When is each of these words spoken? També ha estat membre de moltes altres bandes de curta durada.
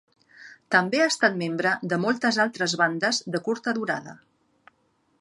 També 0.75 1.01
ha 1.01 1.09
estat 1.09 1.35
membre 1.41 1.75
de 1.93 2.01
moltes 2.07 2.41
altres 2.47 2.77
bandes 2.83 3.23
de 3.37 3.45
curta 3.49 3.79
durada. 3.81 4.21